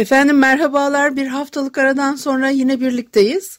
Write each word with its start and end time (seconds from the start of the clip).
Efendim 0.00 0.38
merhabalar. 0.38 1.16
Bir 1.16 1.26
haftalık 1.26 1.78
aradan 1.78 2.16
sonra 2.16 2.48
yine 2.48 2.80
birlikteyiz. 2.80 3.58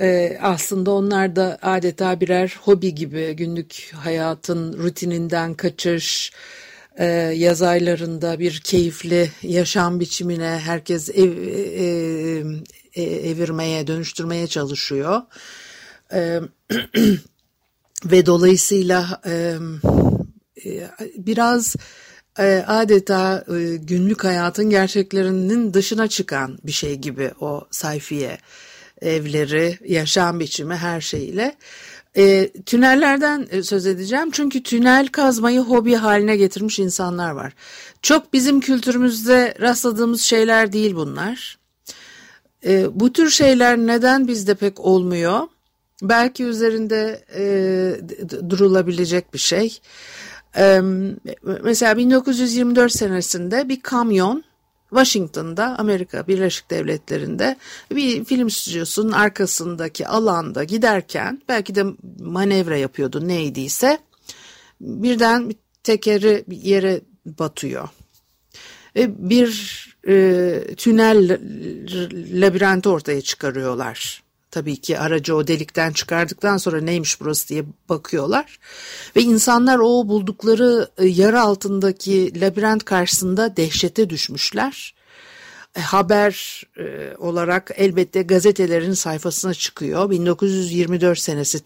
E, 0.00 0.38
aslında 0.42 0.90
onlar 0.90 1.36
da 1.36 1.58
adeta 1.62 2.20
birer 2.20 2.56
hobi 2.62 2.94
gibi 2.94 3.32
günlük 3.32 3.92
hayatın 3.94 4.78
rutininden 4.78 5.54
kaçış, 5.54 6.32
e, 6.98 7.04
yaz 7.36 7.62
aylarında 7.62 8.38
bir 8.38 8.60
keyifli 8.64 9.30
yaşam 9.42 10.00
biçimine 10.00 10.60
herkes 10.64 11.08
ev, 11.08 11.32
e, 11.36 11.84
e, 11.84 12.44
evirmeye, 13.02 13.86
dönüştürmeye 13.86 14.46
çalışıyor. 14.46 15.22
E, 16.12 16.40
ve 18.04 18.26
dolayısıyla 18.26 19.20
e, 19.26 19.56
e, 20.66 20.88
biraz 21.16 21.76
e, 22.38 22.64
adeta 22.66 23.44
e, 23.48 23.76
günlük 23.76 24.24
hayatın 24.24 24.70
gerçeklerinin 24.70 25.74
dışına 25.74 26.08
çıkan 26.08 26.58
bir 26.64 26.72
şey 26.72 26.94
gibi 26.94 27.30
o 27.40 27.66
sayfiye 27.70 28.38
evleri, 29.02 29.78
yaşam 29.84 30.40
biçimi 30.40 30.74
her 30.74 31.00
şeyle. 31.00 31.56
E, 32.16 32.50
tünellerden 32.66 33.46
e, 33.50 33.62
söz 33.62 33.86
edeceğim 33.86 34.30
çünkü 34.30 34.62
tünel 34.62 35.08
kazmayı 35.08 35.60
hobi 35.60 35.94
haline 35.94 36.36
getirmiş 36.36 36.78
insanlar 36.78 37.30
var. 37.30 37.52
Çok 38.02 38.32
bizim 38.32 38.60
kültürümüzde 38.60 39.54
rastladığımız 39.60 40.20
şeyler 40.22 40.72
değil 40.72 40.94
bunlar. 40.94 41.58
E, 42.66 43.00
bu 43.00 43.12
tür 43.12 43.30
şeyler 43.30 43.78
neden 43.78 44.28
bizde 44.28 44.54
pek 44.54 44.80
olmuyor? 44.80 45.40
Belki 46.02 46.44
üzerinde 46.44 47.24
e, 47.36 47.40
durulabilecek 48.50 49.34
bir 49.34 49.38
şey. 49.38 49.78
E, 50.56 50.80
mesela 51.62 51.96
1924 51.96 52.92
senesinde 52.92 53.68
bir 53.68 53.80
kamyon 53.80 54.44
Washington'da 54.90 55.78
Amerika 55.78 56.26
Birleşik 56.26 56.70
Devletleri'nde 56.70 57.56
bir 57.90 58.24
film 58.24 58.50
stüdyosunun 58.50 59.12
arkasındaki 59.12 60.08
alanda 60.08 60.64
giderken 60.64 61.42
belki 61.48 61.74
de 61.74 61.84
manevra 62.20 62.76
yapıyordu 62.76 63.28
neydiyse 63.28 63.98
birden 64.80 65.48
bir 65.48 65.56
tekeri 65.82 66.44
bir 66.48 66.56
yere 66.56 67.00
batıyor. 67.26 67.88
Ve 68.96 69.30
bir 69.30 69.86
e, 70.08 70.74
tünel 70.76 71.38
labirenti 72.32 72.88
ortaya 72.88 73.20
çıkarıyorlar. 73.20 74.22
Tabii 74.50 74.76
ki 74.76 74.98
aracı 74.98 75.36
o 75.36 75.46
delikten 75.46 75.92
çıkardıktan 75.92 76.56
sonra 76.56 76.80
neymiş 76.80 77.20
burası 77.20 77.48
diye 77.48 77.64
bakıyorlar. 77.88 78.58
Ve 79.16 79.22
insanlar 79.22 79.78
o 79.78 80.08
buldukları 80.08 80.88
e, 80.98 81.06
yarı 81.06 81.40
altındaki 81.40 82.40
labirent 82.40 82.84
karşısında 82.84 83.56
dehşete 83.56 84.10
düşmüşler. 84.10 84.94
E, 85.76 85.80
haber 85.80 86.62
e, 86.78 87.16
olarak 87.18 87.70
elbette 87.76 88.22
gazetelerin 88.22 88.92
sayfasına 88.92 89.54
çıkıyor. 89.54 90.10
1924 90.10 91.18
senesi 91.18 91.58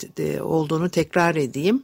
olduğunu 0.42 0.90
tekrar 0.90 1.36
edeyim. 1.36 1.82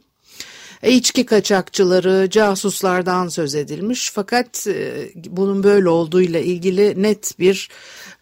İçki 0.83 1.25
kaçakçıları, 1.25 2.29
casuslardan 2.29 3.27
söz 3.27 3.55
edilmiş. 3.55 4.11
Fakat 4.13 4.67
bunun 5.25 5.63
böyle 5.63 5.89
olduğuyla 5.89 6.39
ilgili 6.39 7.03
net 7.03 7.39
bir 7.39 7.69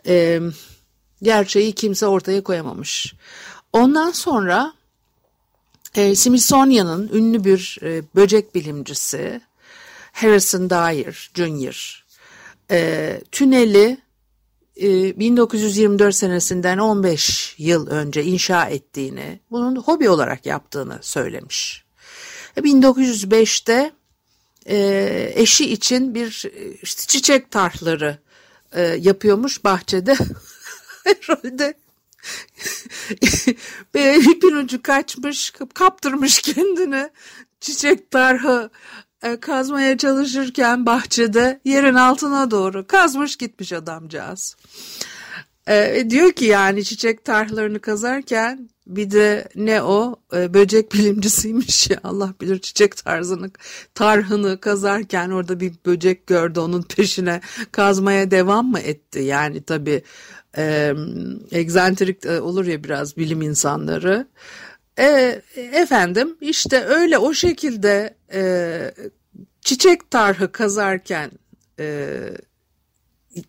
e, 0.08 0.40
gerçeği 1.22 1.72
kimse 1.72 2.08
ortaya 2.08 2.44
koyamamış. 2.44 3.14
Ondan 3.74 4.12
sonra 4.12 4.74
e, 5.96 6.16
Smithsonian'ın 6.16 7.10
ünlü 7.14 7.44
bir 7.44 7.80
e, 7.82 8.04
böcek 8.16 8.56
bilimcisi 8.56 9.42
Harrison 10.12 10.70
Dyer 10.70 11.32
Jr. 11.34 12.06
E, 12.72 13.22
tüneli 13.32 13.98
e, 14.82 15.20
1924 15.20 16.16
senesinden 16.16 16.78
15 16.78 17.56
yıl 17.58 17.88
önce 17.88 18.24
inşa 18.24 18.66
ettiğini, 18.66 19.40
bunun 19.52 19.76
hobi 19.76 20.10
olarak 20.10 20.46
yaptığını 20.46 21.00
söylemiş. 21.02 21.85
1905'te 22.58 23.92
e, 24.66 24.76
e, 24.78 25.32
eşi 25.36 25.74
için 25.74 26.16
bir 26.16 26.46
işte 26.82 27.02
çiçek 27.08 27.52
tarhları 27.52 28.18
e, 28.72 28.82
yapıyormuş 28.82 29.64
bahçede. 29.64 30.16
herhalde 31.04 31.74
ipin 34.32 34.56
ucu 34.56 34.82
kaçmış 34.82 35.54
kaptırmış 35.74 36.42
kendini 36.42 37.10
çiçek 37.60 38.12
tarhı 38.12 38.70
e, 39.24 39.40
kazmaya 39.40 39.98
çalışırken 39.98 40.86
bahçede 40.86 41.60
yerin 41.66 41.96
altına 41.96 42.52
doğru 42.52 42.88
kazmış 42.88 43.36
gitmiş 43.36 43.74
adamcağız. 43.74 44.56
E, 45.68 46.06
diyor 46.10 46.32
ki 46.32 46.46
yani 46.46 46.84
çiçek 46.86 47.26
tarhlarını 47.26 47.80
kazarken 47.80 48.70
bir 48.88 49.12
de 49.12 49.48
ne 49.56 49.82
o 49.82 50.16
e, 50.34 50.54
böcek 50.54 50.94
bilimcisiymiş 50.94 51.90
ya 51.90 52.00
Allah 52.04 52.34
bilir 52.42 52.60
çiçek 52.60 52.98
tarzını 52.98 53.52
tarhını 53.96 54.60
kazarken 54.60 55.30
orada 55.30 55.60
bir 55.60 55.74
böcek 55.86 56.28
gördü 56.28 56.60
onun 56.60 56.82
peşine 56.82 57.42
kazmaya 57.72 58.32
devam 58.32 58.72
mı 58.72 58.80
etti 58.80 59.20
yani 59.20 59.64
tabi 59.64 60.04
e, 60.58 60.94
egzantrik 61.52 62.26
olur 62.26 62.66
ya 62.66 62.84
biraz 62.84 63.18
bilim 63.18 63.42
insanları. 63.42 64.28
E, 65.00 65.42
efendim 65.56 66.38
işte 66.42 66.84
öyle 66.86 67.18
o 67.18 67.34
şekilde 67.34 68.16
e, 68.34 68.92
çiçek 69.62 70.12
tarhı 70.12 70.52
kazarken 70.52 71.32
e, 71.80 72.20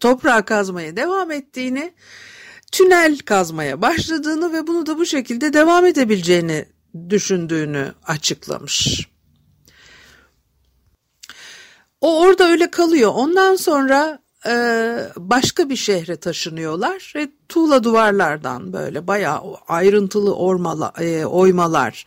toprağı 0.00 0.44
kazmaya 0.44 0.96
devam 0.96 1.30
ettiğini, 1.30 1.94
tünel 2.72 3.18
kazmaya 3.18 3.82
başladığını 3.82 4.52
ve 4.52 4.66
bunu 4.66 4.86
da 4.86 4.98
bu 4.98 5.06
şekilde 5.06 5.52
devam 5.52 5.86
edebileceğini 5.86 6.64
düşündüğünü 7.10 7.92
açıklamış. 8.06 9.08
O 12.00 12.20
orada 12.20 12.48
öyle 12.48 12.70
kalıyor. 12.70 13.12
Ondan 13.14 13.56
sonra 13.56 14.18
e, 14.46 14.52
başka 15.16 15.68
bir 15.68 15.76
şehre 15.76 16.16
taşınıyorlar 16.16 17.12
ve 17.16 17.28
tuğla 17.48 17.84
duvarlardan 17.84 18.72
böyle 18.72 19.06
bayağı 19.06 19.40
ayrıntılı 19.68 20.36
ormala, 20.36 20.92
e, 21.00 21.24
oymalar, 21.24 22.04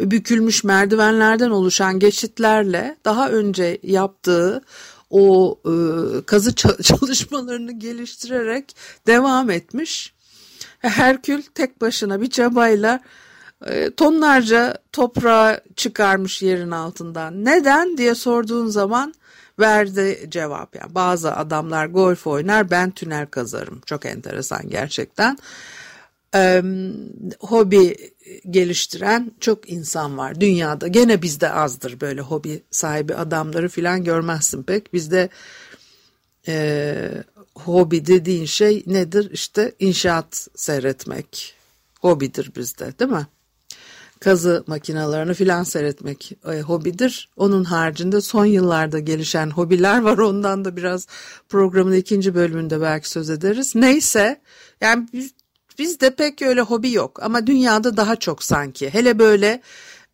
bükülmüş 0.00 0.64
merdivenlerden 0.64 1.50
oluşan 1.50 1.98
geçitlerle 1.98 2.96
daha 3.04 3.30
önce 3.30 3.78
yaptığı 3.82 4.62
o 5.12 5.58
e, 5.64 5.74
kazı 6.26 6.54
çalışmalarını 6.82 7.72
geliştirerek 7.72 8.76
devam 9.06 9.50
etmiş. 9.50 10.14
Herkül 10.78 11.42
tek 11.42 11.80
başına 11.80 12.20
bir 12.20 12.30
çabayla 12.30 13.00
e, 13.66 13.90
tonlarca 13.90 14.78
toprağı 14.92 15.60
çıkarmış 15.76 16.42
yerin 16.42 16.70
altından. 16.70 17.44
Neden 17.44 17.98
diye 17.98 18.14
sorduğun 18.14 18.66
zaman 18.66 19.14
verdi 19.58 20.26
cevap. 20.28 20.76
Yani 20.76 20.94
bazı 20.94 21.36
adamlar 21.36 21.86
golf 21.86 22.26
oynar 22.26 22.70
ben 22.70 22.90
tünel 22.90 23.26
kazarım. 23.26 23.80
Çok 23.86 24.06
enteresan 24.06 24.68
gerçekten. 24.68 25.38
E, 26.34 26.62
hobi 27.40 27.96
geliştiren 28.50 29.32
çok 29.40 29.70
insan 29.70 30.18
var 30.18 30.40
dünyada. 30.40 30.88
Gene 30.88 31.22
bizde 31.22 31.50
azdır 31.50 32.00
böyle 32.00 32.20
hobi 32.20 32.62
sahibi 32.70 33.14
adamları 33.14 33.68
filan 33.68 34.04
görmezsin 34.04 34.62
pek. 34.62 34.92
Bizde 34.92 35.28
e, 36.48 37.24
hobi 37.54 38.06
dediğin 38.06 38.46
şey 38.46 38.82
nedir? 38.86 39.30
İşte 39.32 39.72
inşaat 39.78 40.48
seyretmek. 40.54 41.54
Hobidir 42.00 42.52
bizde 42.56 42.98
değil 42.98 43.10
mi? 43.10 43.26
Kazı 44.20 44.64
makinalarını 44.66 45.34
filan 45.34 45.62
seyretmek 45.62 46.32
e, 46.52 46.60
hobidir. 46.60 47.28
Onun 47.36 47.64
haricinde 47.64 48.20
son 48.20 48.44
yıllarda 48.44 48.98
gelişen 48.98 49.50
hobiler 49.50 50.02
var. 50.02 50.18
Ondan 50.18 50.64
da 50.64 50.76
biraz 50.76 51.06
programın 51.48 51.92
ikinci 51.92 52.34
bölümünde 52.34 52.80
belki 52.80 53.08
söz 53.10 53.30
ederiz. 53.30 53.72
Neyse 53.74 54.40
yani 54.80 55.08
bizde 55.78 56.14
pek 56.14 56.42
öyle 56.42 56.60
hobi 56.60 56.92
yok 56.92 57.22
ama 57.22 57.46
dünyada 57.46 57.96
daha 57.96 58.16
çok 58.16 58.42
sanki. 58.42 58.90
Hele 58.90 59.18
böyle 59.18 59.60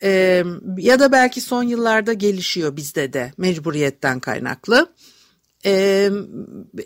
e, 0.02 0.44
ya 0.78 1.00
da 1.00 1.12
belki 1.12 1.40
son 1.40 1.62
yıllarda 1.62 2.12
gelişiyor 2.12 2.76
bizde 2.76 3.12
de 3.12 3.32
mecburiyetten 3.36 4.20
kaynaklı. 4.20 4.92
E, 5.64 6.10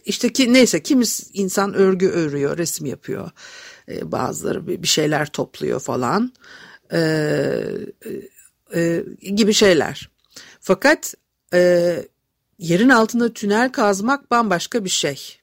işte 0.04 0.32
ki 0.32 0.52
neyse 0.52 0.82
kimis 0.82 1.30
insan 1.32 1.74
örgü 1.74 2.08
örüyor, 2.08 2.58
resim 2.58 2.86
yapıyor. 2.86 3.30
E, 3.88 4.12
bazıları 4.12 4.66
bir 4.66 4.88
şeyler 4.88 5.26
topluyor 5.26 5.80
falan. 5.80 6.32
E, 6.92 7.00
e, 8.74 9.04
gibi 9.20 9.52
şeyler. 9.52 10.10
Fakat 10.60 11.14
e, 11.54 11.96
yerin 12.58 12.88
altında 12.88 13.32
tünel 13.32 13.72
kazmak 13.72 14.30
bambaşka 14.30 14.84
bir 14.84 14.90
şey. 14.90 15.41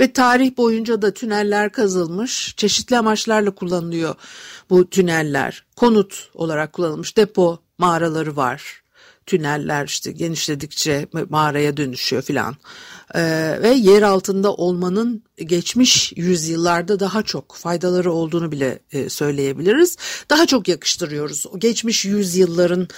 Ve 0.00 0.12
tarih 0.12 0.56
boyunca 0.56 1.02
da 1.02 1.14
tüneller 1.14 1.72
kazılmış, 1.72 2.54
çeşitli 2.56 2.98
amaçlarla 2.98 3.50
kullanılıyor 3.50 4.14
bu 4.70 4.90
tüneller. 4.90 5.64
Konut 5.76 6.28
olarak 6.34 6.72
kullanılmış 6.72 7.16
depo 7.16 7.58
mağaraları 7.78 8.36
var. 8.36 8.82
Tüneller 9.26 9.86
işte 9.86 10.12
genişledikçe 10.12 11.06
mağaraya 11.28 11.76
dönüşüyor 11.76 12.22
filan. 12.22 12.56
Ee, 13.14 13.58
ve 13.62 13.68
yer 13.68 14.02
altında 14.02 14.54
olmanın 14.54 15.22
geçmiş 15.36 16.12
yüzyıllarda 16.16 17.00
daha 17.00 17.22
çok 17.22 17.54
faydaları 17.54 18.12
olduğunu 18.12 18.52
bile 18.52 18.78
e, 18.92 19.08
söyleyebiliriz. 19.08 19.96
Daha 20.30 20.46
çok 20.46 20.68
yakıştırıyoruz. 20.68 21.46
O 21.52 21.58
geçmiş 21.58 22.04
yüzyılların 22.04 22.88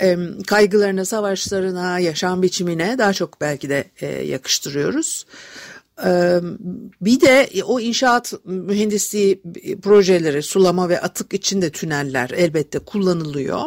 e, 0.00 0.16
kaygılarına, 0.46 1.04
savaşlarına, 1.04 1.98
yaşam 1.98 2.42
biçimine 2.42 2.98
daha 2.98 3.12
çok 3.12 3.40
belki 3.40 3.68
de 3.68 3.90
e, 4.00 4.06
yakıştırıyoruz. 4.06 5.26
Bir 7.00 7.20
de 7.20 7.50
o 7.64 7.80
inşaat 7.80 8.32
mühendisliği 8.44 9.42
projeleri, 9.82 10.42
sulama 10.42 10.88
ve 10.88 11.00
atık 11.00 11.32
içinde 11.32 11.70
tüneller 11.70 12.30
elbette 12.30 12.78
kullanılıyor. 12.78 13.60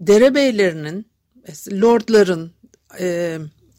Derebeylerinin, 0.00 1.06
lordların 1.72 2.52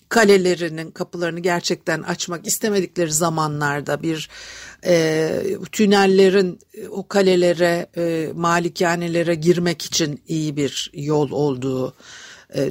kalelerinin 0.09 0.91
kapılarını 0.91 1.39
gerçekten 1.39 2.01
açmak 2.01 2.47
istemedikleri 2.47 3.13
zamanlarda 3.13 4.03
bir 4.03 4.29
tünellerin 5.71 6.59
o 6.89 7.07
kalelere, 7.07 7.89
malikanelere 8.33 9.35
girmek 9.35 9.81
için 9.81 10.23
iyi 10.27 10.57
bir 10.57 10.91
yol 10.93 11.31
olduğu 11.31 11.93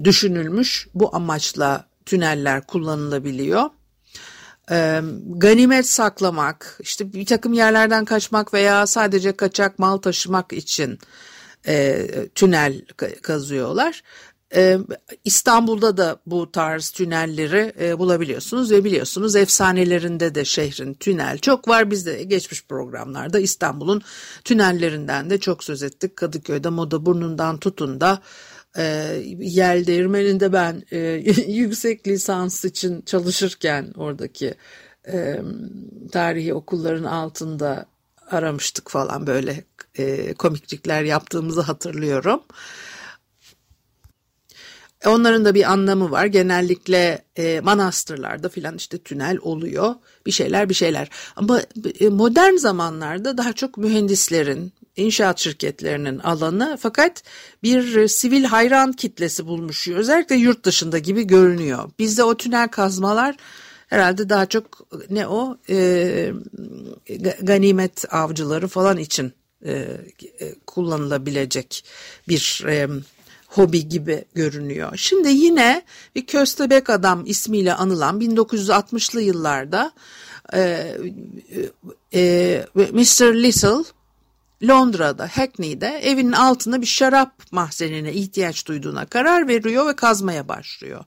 düşünülmüş. 0.04 0.88
Bu 0.94 1.16
amaçla 1.16 1.88
tüneller 2.06 2.66
kullanılabiliyor. 2.66 3.70
E, 4.70 5.00
ganimet 5.26 5.86
saklamak, 5.86 6.78
işte 6.80 7.12
bir 7.12 7.26
takım 7.26 7.52
yerlerden 7.52 8.04
kaçmak 8.04 8.54
veya 8.54 8.86
sadece 8.86 9.36
kaçak 9.36 9.78
mal 9.78 9.96
taşımak 9.96 10.52
için 10.52 10.98
e, 11.66 12.06
tünel 12.34 12.82
kazıyorlar. 13.22 14.02
Ee, 14.54 14.78
İstanbul'da 15.24 15.96
da 15.96 16.20
bu 16.26 16.52
tarz 16.52 16.90
tünelleri 16.90 17.72
e, 17.80 17.98
bulabiliyorsunuz 17.98 18.70
ve 18.70 18.84
biliyorsunuz 18.84 19.36
efsanelerinde 19.36 20.34
de 20.34 20.44
şehrin 20.44 20.94
tünel 20.94 21.38
çok 21.38 21.68
var. 21.68 21.90
Biz 21.90 22.06
de 22.06 22.22
geçmiş 22.22 22.64
programlarda 22.64 23.38
İstanbul'un 23.38 24.02
tünellerinden 24.44 25.30
de 25.30 25.40
çok 25.40 25.64
söz 25.64 25.82
ettik. 25.82 26.16
Kadıköy'de 26.16 26.68
Moda 26.68 27.06
Burnu'ndan 27.06 27.58
tutun 27.58 28.00
da 28.00 28.22
e, 28.76 28.84
yel 29.38 29.86
değirmeninde 29.86 30.52
ben 30.52 30.82
e, 30.92 30.98
yüksek 31.48 32.08
lisans 32.08 32.64
için 32.64 33.02
çalışırken 33.02 33.92
oradaki 33.96 34.54
e, 35.08 35.40
tarihi 36.12 36.54
okulların 36.54 37.04
altında 37.04 37.86
aramıştık 38.30 38.90
falan 38.90 39.26
böyle 39.26 39.64
e, 39.98 40.34
komiklikler 40.34 41.02
yaptığımızı 41.02 41.60
hatırlıyorum. 41.60 42.40
Onların 45.06 45.44
da 45.44 45.54
bir 45.54 45.72
anlamı 45.72 46.10
var. 46.10 46.26
Genellikle 46.26 47.24
e, 47.36 47.60
manastırlarda 47.60 48.48
filan 48.48 48.76
işte 48.76 48.98
tünel 48.98 49.38
oluyor. 49.42 49.94
Bir 50.26 50.30
şeyler 50.30 50.68
bir 50.68 50.74
şeyler. 50.74 51.10
Ama 51.36 51.60
e, 52.00 52.08
modern 52.08 52.54
zamanlarda 52.54 53.38
daha 53.38 53.52
çok 53.52 53.76
mühendislerin, 53.76 54.72
inşaat 54.96 55.38
şirketlerinin 55.38 56.18
alanı 56.18 56.78
fakat 56.80 57.22
bir 57.62 57.96
e, 57.96 58.08
sivil 58.08 58.44
hayran 58.44 58.92
kitlesi 58.92 59.46
bulmuş. 59.46 59.88
Özellikle 59.88 60.36
yurt 60.36 60.64
dışında 60.64 60.98
gibi 60.98 61.26
görünüyor. 61.26 61.90
Bizde 61.98 62.24
o 62.24 62.36
tünel 62.36 62.68
kazmalar 62.68 63.36
herhalde 63.86 64.28
daha 64.28 64.46
çok 64.46 64.88
ne 65.10 65.26
o 65.26 65.58
e, 65.70 66.32
ganimet 67.42 68.14
avcıları 68.14 68.68
falan 68.68 68.96
için 68.96 69.32
e, 69.64 69.72
e, 70.40 70.54
kullanılabilecek 70.66 71.84
bir 72.28 72.64
e, 72.66 72.88
hobi 73.46 73.88
gibi 73.88 74.24
görünüyor. 74.34 74.92
Şimdi 74.96 75.28
yine 75.28 75.82
bir 76.14 76.26
köstebek 76.26 76.90
adam 76.90 77.22
ismiyle 77.26 77.74
anılan 77.74 78.20
1960'lı 78.20 79.22
yıllarda 79.22 79.92
e, 80.54 80.92
e, 82.14 82.64
Mr. 82.74 83.34
Little 83.34 83.84
Londra'da, 84.62 85.28
Hackney'de 85.32 86.00
evinin 86.02 86.32
altında 86.32 86.80
bir 86.80 86.86
şarap 86.86 87.52
mahzenine 87.52 88.12
ihtiyaç 88.12 88.66
duyduğuna 88.66 89.06
karar 89.06 89.48
veriyor 89.48 89.86
ve 89.86 89.96
kazmaya 89.96 90.48
başlıyor. 90.48 91.04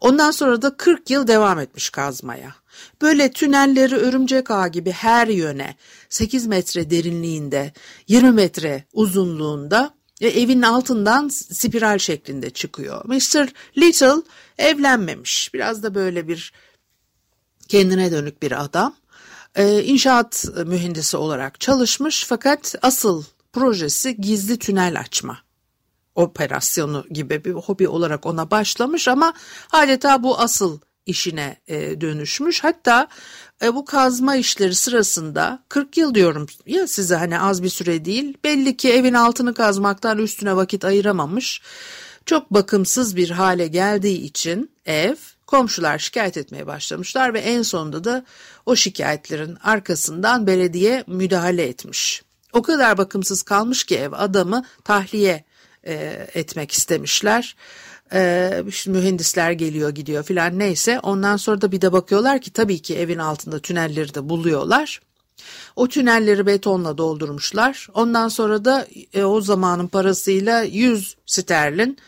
Ondan 0.00 0.30
sonra 0.30 0.62
da 0.62 0.76
40 0.76 1.10
yıl 1.10 1.26
devam 1.26 1.58
etmiş 1.58 1.90
kazmaya. 1.90 2.54
Böyle 3.02 3.30
tünelleri 3.30 3.96
örümcek 3.96 4.50
ağı 4.50 4.68
gibi 4.68 4.90
her 4.90 5.28
yöne 5.28 5.76
8 6.08 6.46
metre 6.46 6.90
derinliğinde, 6.90 7.72
20 8.08 8.32
metre 8.32 8.84
uzunluğunda 8.92 9.94
ve 10.22 10.28
evin 10.28 10.62
altından 10.62 11.28
spiral 11.28 11.98
şeklinde 11.98 12.50
çıkıyor. 12.50 13.04
Mr. 13.04 13.48
Little 13.78 14.22
evlenmemiş. 14.58 15.54
Biraz 15.54 15.82
da 15.82 15.94
böyle 15.94 16.28
bir 16.28 16.52
kendine 17.68 18.12
dönük 18.12 18.42
bir 18.42 18.64
adam 18.64 18.94
e, 19.54 19.82
inşaat 19.82 20.44
mühendisi 20.66 21.16
olarak 21.16 21.60
çalışmış 21.60 22.24
fakat 22.28 22.74
asıl 22.82 23.24
projesi 23.52 24.16
gizli 24.16 24.58
tünel 24.58 25.00
açma 25.00 25.38
operasyonu 26.14 27.04
gibi 27.10 27.44
bir 27.44 27.52
hobi 27.52 27.88
olarak 27.88 28.26
ona 28.26 28.50
başlamış 28.50 29.08
ama 29.08 29.32
adeta 29.72 30.22
bu 30.22 30.38
asıl 30.38 30.78
işine 31.06 31.60
e, 31.66 32.00
dönüşmüş. 32.00 32.64
Hatta 32.64 33.08
e, 33.62 33.74
bu 33.74 33.84
kazma 33.84 34.36
işleri 34.36 34.74
sırasında 34.74 35.62
40 35.68 35.96
yıl 35.96 36.14
diyorum 36.14 36.46
ya 36.66 36.86
size 36.86 37.16
hani 37.16 37.40
az 37.40 37.62
bir 37.62 37.68
süre 37.68 38.04
değil 38.04 38.38
belli 38.44 38.76
ki 38.76 38.92
evin 38.92 39.14
altını 39.14 39.54
kazmaktan 39.54 40.18
üstüne 40.18 40.56
vakit 40.56 40.84
ayıramamış. 40.84 41.62
Çok 42.26 42.50
bakımsız 42.50 43.16
bir 43.16 43.30
hale 43.30 43.66
geldiği 43.66 44.22
için 44.22 44.70
ev 44.86 45.16
Komşular 45.46 45.98
şikayet 45.98 46.36
etmeye 46.36 46.66
başlamışlar 46.66 47.34
ve 47.34 47.40
en 47.40 47.62
sonunda 47.62 48.04
da 48.04 48.24
o 48.66 48.76
şikayetlerin 48.76 49.56
arkasından 49.62 50.46
belediye 50.46 51.04
müdahale 51.06 51.62
etmiş. 51.62 52.22
O 52.52 52.62
kadar 52.62 52.98
bakımsız 52.98 53.42
kalmış 53.42 53.84
ki 53.84 53.98
ev 53.98 54.12
adamı 54.12 54.64
tahliye 54.84 55.44
e, 55.86 55.94
etmek 56.34 56.72
istemişler. 56.72 57.56
E, 58.12 58.50
işte 58.68 58.90
mühendisler 58.90 59.52
geliyor 59.52 59.90
gidiyor 59.90 60.24
filan 60.24 60.58
neyse 60.58 61.00
ondan 61.00 61.36
sonra 61.36 61.60
da 61.60 61.72
bir 61.72 61.80
de 61.80 61.92
bakıyorlar 61.92 62.40
ki 62.40 62.52
tabii 62.52 62.82
ki 62.82 62.98
evin 62.98 63.18
altında 63.18 63.58
tünelleri 63.58 64.14
de 64.14 64.28
buluyorlar. 64.28 65.00
O 65.76 65.88
tünelleri 65.88 66.46
betonla 66.46 66.98
doldurmuşlar. 66.98 67.88
Ondan 67.94 68.28
sonra 68.28 68.64
da 68.64 68.86
e, 69.12 69.24
o 69.24 69.40
zamanın 69.40 69.86
parasıyla 69.86 70.62
100 70.62 71.16
sterlin 71.26 71.98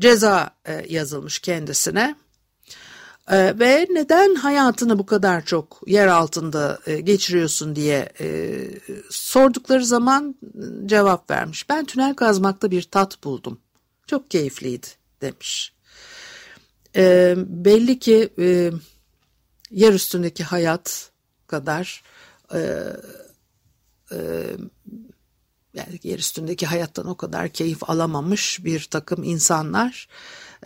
ceza 0.00 0.50
e, 0.66 0.84
yazılmış 0.88 1.38
kendisine. 1.38 2.14
Ee, 3.30 3.58
ve 3.58 3.86
neden 3.90 4.34
hayatını 4.34 4.98
bu 4.98 5.06
kadar 5.06 5.44
çok 5.44 5.80
yer 5.86 6.06
altında 6.06 6.78
e, 6.86 7.00
geçiriyorsun 7.00 7.76
diye 7.76 8.12
e, 8.20 8.58
sordukları 9.10 9.84
zaman 9.84 10.34
cevap 10.86 11.30
vermiş. 11.30 11.68
Ben 11.68 11.84
tünel 11.84 12.14
kazmakta 12.14 12.70
bir 12.70 12.82
tat 12.82 13.24
buldum. 13.24 13.60
Çok 14.06 14.30
keyifliydi 14.30 14.86
demiş. 15.20 15.72
E, 16.96 17.34
belli 17.38 17.98
ki 17.98 18.28
e, 18.38 18.70
yer 19.70 19.92
üstündeki 19.92 20.44
hayat 20.44 21.10
kadar 21.46 22.02
yani 25.74 25.98
yer 26.02 26.18
üstündeki 26.18 26.66
hayattan 26.66 27.06
o 27.06 27.16
kadar 27.16 27.48
keyif 27.48 27.90
alamamış 27.90 28.64
bir 28.64 28.88
takım 28.90 29.24
insanlar 29.24 30.08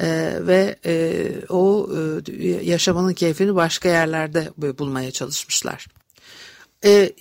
e, 0.00 0.38
ve 0.40 0.76
e, 0.86 1.26
o 1.48 1.90
e, 2.28 2.46
yaşamanın 2.46 3.14
keyfini 3.14 3.54
başka 3.54 3.88
yerlerde 3.88 4.48
bulmaya 4.78 5.10
çalışmışlar. 5.10 5.86
E, 6.84 7.12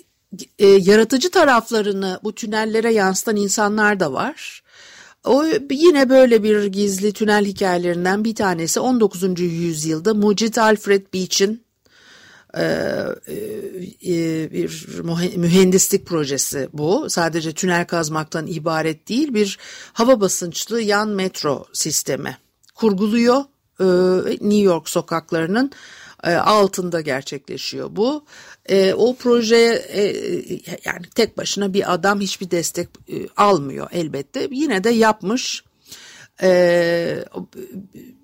e, 0.60 0.68
yaratıcı 0.68 1.32
taraflarını 1.32 2.20
bu 2.24 2.36
tünellere 2.36 2.94
yansıtan 2.94 3.36
insanlar 3.36 4.00
da 4.00 4.14
var. 4.14 4.64
O 5.24 5.46
yine 5.72 6.10
böyle 6.10 6.44
bir 6.44 6.66
gizli 6.66 7.14
tünel 7.14 7.46
hikayelerinden 7.46 8.24
bir 8.24 8.36
tanesi 8.36 8.80
19. 8.80 9.40
yüzyılda 9.40 10.14
Mucit 10.14 10.58
Alfred 10.58 11.06
Beech'in 11.14 11.64
e, 12.58 12.64
bir 14.52 14.88
mühendislik 15.36 16.06
projesi 16.06 16.70
bu. 16.74 17.10
Sadece 17.10 17.54
tünel 17.54 17.88
kazmaktan 17.88 18.48
ibaret 18.48 19.10
değil 19.10 19.34
bir 19.34 19.58
hava 19.94 20.22
basınçlı 20.22 20.82
yan 20.82 21.10
metro 21.10 21.66
sistemi 21.74 22.38
kurguluyor. 22.82 23.44
E, 23.80 23.86
New 24.32 24.64
York 24.64 24.90
sokaklarının 24.90 25.72
altında 26.24 27.02
gerçekleşiyor 27.02 27.96
bu. 27.96 28.26
O 28.96 29.16
projeye 29.16 29.74
yani 30.86 31.06
tek 31.16 31.38
başına 31.38 31.74
bir 31.74 31.94
adam 31.94 32.22
hiçbir 32.22 32.52
destek 32.52 32.88
almıyor 33.38 33.88
elbette. 33.92 34.48
Yine 34.52 34.84
de 34.84 34.90
yapmış. 34.90 35.64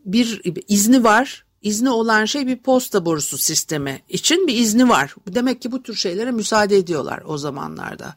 Bir 0.06 0.42
izni 0.68 1.04
var 1.04 1.46
izni 1.62 1.90
olan 1.90 2.26
şey 2.26 2.48
bir 2.48 2.58
posta 2.58 3.06
borusu 3.06 3.38
sistemi 3.38 4.02
için 4.10 4.48
bir 4.48 4.56
izni 4.56 4.90
var. 4.90 5.16
Demek 5.28 5.62
ki 5.62 5.72
bu 5.72 5.84
tür 5.84 5.96
şeylere 5.96 6.32
müsaade 6.32 6.78
ediyorlar 6.78 7.24
o 7.26 7.38
zamanlarda. 7.38 8.16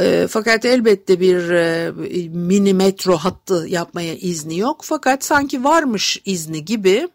E, 0.00 0.26
fakat 0.30 0.64
elbette 0.64 1.20
bir 1.20 1.50
e, 1.50 1.92
mini 2.28 2.74
metro 2.74 3.16
hattı 3.16 3.66
yapmaya 3.68 4.14
izni 4.14 4.58
yok. 4.58 4.80
Fakat 4.84 5.24
sanki 5.24 5.64
varmış 5.64 6.22
izni 6.24 6.64
gibi 6.64 7.08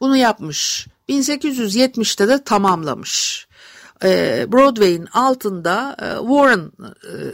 bunu 0.00 0.16
yapmış. 0.16 0.86
1870'te 1.08 2.28
de 2.28 2.44
tamamlamış. 2.44 3.46
E, 4.04 4.46
Broadway'in 4.52 5.06
altında 5.06 5.96
e, 5.98 6.08
Warren 6.20 6.72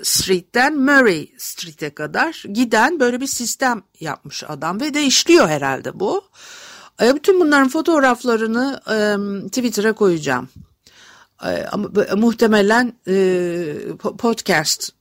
Street'ten 0.02 0.78
Murray 0.78 1.28
Street'e 1.38 1.90
kadar 1.90 2.42
giden 2.52 3.00
böyle 3.00 3.20
bir 3.20 3.26
sistem 3.26 3.82
yapmış 4.00 4.44
adam 4.48 4.80
ve 4.80 4.94
de 4.94 5.02
işliyor 5.02 5.48
herhalde 5.48 6.00
bu. 6.00 6.24
E, 7.02 7.14
bütün 7.14 7.40
bunların 7.40 7.68
fotoğraflarını 7.68 8.80
e, 8.90 8.96
Twitter'a 9.48 9.92
koyacağım. 9.92 10.48
E, 11.44 11.66
ama 11.72 11.88
muhtemelen 12.16 12.92
podcast 14.18 14.92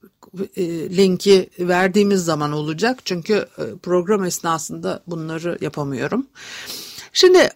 linki 0.98 1.50
verdiğimiz 1.60 2.25
zaman 2.25 2.51
olacak. 2.51 3.00
Çünkü 3.06 3.46
program 3.84 4.25
esnasında 4.25 5.04
bunları 5.08 5.58
yapamıyorum. 5.62 6.27
Şimdi 7.13 7.50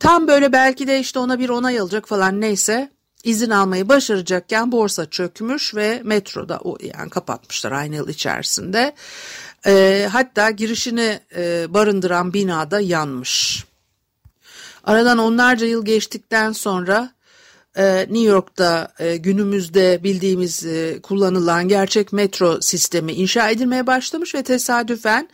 tam 0.00 0.28
böyle 0.28 0.52
belki 0.52 0.86
de 0.86 1.00
işte 1.00 1.18
ona 1.18 1.38
bir 1.38 1.48
onay 1.48 1.80
alacak 1.80 2.08
falan 2.08 2.40
neyse 2.40 2.90
izin 3.26 3.50
almayı 3.50 3.88
başaracakken 3.88 4.72
borsa 4.72 5.10
çökmüş 5.10 5.74
ve 5.74 6.00
metroda 6.04 6.60
o 6.64 6.78
yani 6.96 7.10
kapatmışlar 7.10 7.72
aynı 7.72 7.94
yıl 7.94 8.08
içerisinde. 8.08 8.94
E, 9.66 10.08
hatta 10.12 10.50
girişini 10.50 11.20
e, 11.36 11.74
barındıran 11.74 12.32
binada 12.32 12.80
yanmış. 12.80 13.64
Aradan 14.84 15.18
onlarca 15.18 15.66
yıl 15.66 15.84
geçtikten 15.84 16.52
sonra 16.52 17.04
e, 17.04 17.15
New 17.84 18.30
York'ta 18.30 18.92
e, 18.98 19.16
günümüzde 19.16 20.00
bildiğimiz 20.04 20.66
e, 20.66 21.00
kullanılan 21.02 21.68
gerçek 21.68 22.12
metro 22.12 22.60
sistemi 22.60 23.12
inşa 23.12 23.50
edilmeye 23.50 23.86
başlamış 23.86 24.34
ve 24.34 24.42
tesadüfen 24.42 25.28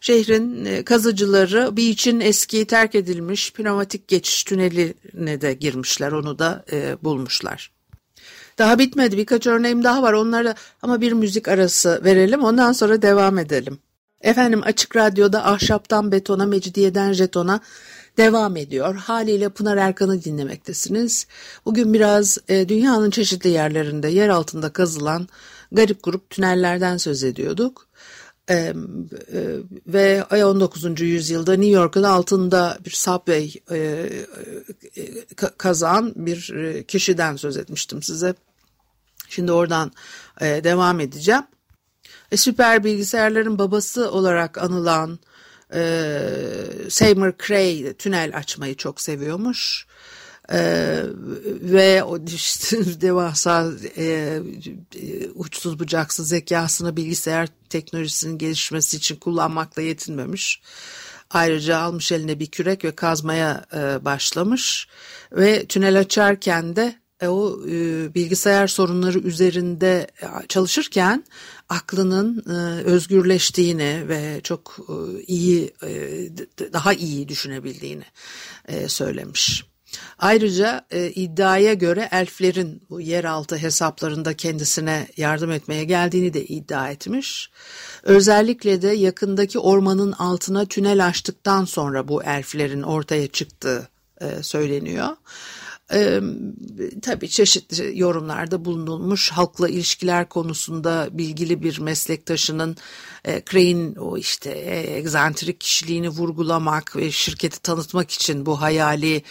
şehrin 0.00 0.64
e, 0.64 0.84
kazıcıları 0.84 1.76
bir 1.76 1.88
için 1.88 2.20
eski 2.20 2.64
terk 2.64 2.94
edilmiş 2.94 3.52
pneumatik 3.52 4.08
geçiş 4.08 4.44
tüneline 4.44 5.40
de 5.40 5.52
girmişler 5.52 6.12
onu 6.12 6.38
da 6.38 6.64
bulmuşlar. 7.02 7.70
Daha 8.58 8.78
bitmedi 8.78 9.16
birkaç 9.16 9.46
örneğim 9.46 9.84
daha 9.84 10.02
var 10.02 10.12
onlara 10.12 10.54
ama 10.82 11.00
bir 11.00 11.12
müzik 11.12 11.48
arası 11.48 12.00
verelim 12.04 12.40
ondan 12.40 12.72
sonra 12.72 13.02
devam 13.02 13.38
edelim. 13.38 13.78
Efendim 14.20 14.62
Açık 14.64 14.96
Radyo'da 14.96 15.46
ahşaptan 15.46 16.12
betona, 16.12 16.46
mecidiyeden 16.46 17.12
jetona 17.12 17.60
devam 18.16 18.56
ediyor. 18.56 18.94
Haliyle 18.94 19.48
Pınar 19.48 19.76
Erkan'ı 19.76 20.24
dinlemektesiniz. 20.24 21.26
Bugün 21.64 21.94
biraz 21.94 22.38
e, 22.48 22.68
dünyanın 22.68 23.10
çeşitli 23.10 23.50
yerlerinde 23.50 24.08
yer 24.08 24.28
altında 24.28 24.72
kazılan 24.72 25.28
garip 25.72 26.02
grup 26.02 26.30
tünellerden 26.30 26.96
söz 26.96 27.24
ediyorduk. 27.24 27.86
E, 28.50 28.54
e, 28.54 28.74
ve 29.86 30.24
19. 30.24 31.00
yüzyılda 31.00 31.52
New 31.52 31.74
York'un 31.74 32.02
altında 32.02 32.78
bir 32.84 32.90
subway 32.90 33.52
e, 33.70 33.76
e, 34.96 35.24
kazan 35.58 36.12
bir 36.16 36.54
e, 36.54 36.84
kişiden 36.84 37.36
söz 37.36 37.56
etmiştim 37.56 38.02
size. 38.02 38.34
Şimdi 39.28 39.52
oradan 39.52 39.92
e, 40.40 40.64
devam 40.64 41.00
edeceğim. 41.00 41.42
E, 42.32 42.36
süper 42.36 42.84
bilgisayarların 42.84 43.58
babası 43.58 44.10
olarak 44.10 44.58
anılan 44.58 45.18
e, 45.74 46.20
Seymour 46.88 47.32
Cray 47.46 47.92
tünel 47.92 48.36
açmayı 48.36 48.76
çok 48.76 49.00
seviyormuş. 49.00 49.86
Ee, 50.52 51.02
ve 51.46 52.02
o 52.02 52.24
işte 52.24 52.78
devasa 53.00 53.70
e, 53.96 54.38
uçsuz 55.34 55.78
bucaksız 55.78 56.28
zekasını 56.28 56.96
bilgisayar 56.96 57.48
teknolojisinin 57.68 58.38
gelişmesi 58.38 58.96
için 58.96 59.16
kullanmakla 59.16 59.82
yetinmemiş. 59.82 60.62
Ayrıca 61.30 61.78
almış 61.78 62.12
eline 62.12 62.40
bir 62.40 62.46
kürek 62.46 62.84
ve 62.84 62.94
kazmaya 62.94 63.64
e, 63.74 64.04
başlamış 64.04 64.88
ve 65.32 65.66
tünel 65.66 65.98
açarken 65.98 66.76
de 66.76 66.94
e, 67.20 67.28
o 67.28 67.60
e, 67.68 68.14
bilgisayar 68.14 68.66
sorunları 68.66 69.18
üzerinde 69.18 70.06
e, 70.22 70.46
çalışırken 70.48 71.24
aklının 71.68 72.44
e, 72.48 72.82
özgürleştiğini 72.84 74.08
ve 74.08 74.40
çok 74.42 74.76
e, 74.88 75.22
iyi 75.22 75.74
e, 75.82 75.92
daha 76.72 76.92
iyi 76.92 77.28
düşünebildiğini 77.28 78.04
e, 78.68 78.88
söylemiş. 78.88 79.64
Ayrıca 80.18 80.86
e, 80.90 81.10
iddiaya 81.10 81.74
göre 81.74 82.08
elflerin 82.12 82.82
bu 82.90 83.00
yeraltı 83.00 83.56
hesaplarında 83.56 84.34
kendisine 84.34 85.08
yardım 85.16 85.50
etmeye 85.50 85.84
geldiğini 85.84 86.34
de 86.34 86.44
iddia 86.44 86.90
etmiş. 86.90 87.50
Özellikle 88.02 88.82
de 88.82 88.88
yakındaki 88.88 89.58
ormanın 89.58 90.12
altına 90.12 90.66
tünel 90.66 91.06
açtıktan 91.06 91.64
sonra 91.64 92.08
bu 92.08 92.22
elflerin 92.22 92.82
ortaya 92.82 93.28
çıktığı 93.28 93.88
e, 94.20 94.42
söyleniyor. 94.42 95.08
E, 95.92 96.20
tabii 97.02 97.28
çeşitli 97.28 97.98
yorumlarda 97.98 98.64
bulunulmuş 98.64 99.30
halkla 99.32 99.68
ilişkiler 99.68 100.28
konusunda 100.28 101.08
bilgili 101.12 101.62
bir 101.62 101.78
meslektaşının 101.78 102.76
e, 103.24 103.42
Crane 103.50 104.00
o 104.00 104.18
işte 104.18 104.50
e, 104.50 104.96
egzantrik 104.96 105.60
kişiliğini 105.60 106.08
vurgulamak 106.08 106.96
ve 106.96 107.10
şirketi 107.10 107.62
tanıtmak 107.62 108.10
için 108.10 108.46
bu 108.46 108.60
hayali 108.60 109.22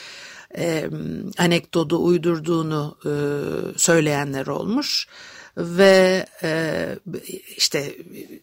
e, 0.57 0.89
anekdotu 1.37 2.05
uydurduğunu 2.05 2.97
e, 3.05 3.11
söyleyenler 3.77 4.47
olmuş 4.47 5.07
ve 5.57 6.25
e, 6.43 6.99
işte 7.57 7.95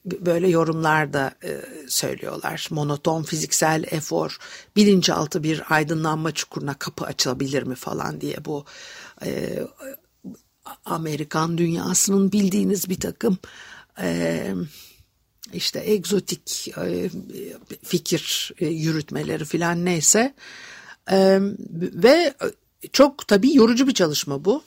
böyle 0.04 0.48
yorumlar 0.48 1.12
da 1.12 1.34
e, 1.44 1.60
söylüyorlar. 1.88 2.68
Monoton 2.70 3.22
fiziksel 3.22 3.84
efor, 3.90 4.38
bilinçaltı 4.76 5.42
bir 5.42 5.74
aydınlanma 5.74 6.32
çukuruna 6.32 6.74
kapı 6.74 7.04
açılabilir 7.04 7.62
mi 7.62 7.74
falan 7.74 8.20
diye 8.20 8.44
bu 8.44 8.64
e, 9.24 9.58
Amerikan 10.84 11.58
dünyasının 11.58 12.32
bildiğiniz 12.32 12.90
bir 12.90 13.00
takım 13.00 13.38
işte 15.52 15.82
egzotik 15.84 16.74
fikir 17.82 18.52
yürütmeleri 18.60 19.44
filan 19.44 19.84
neyse 19.84 20.34
ve 21.80 22.34
çok 22.92 23.28
tabii 23.28 23.56
yorucu 23.56 23.86
bir 23.86 23.94
çalışma 23.94 24.44
bu. 24.44 24.62